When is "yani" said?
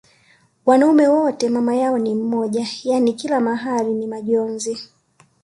2.83-3.13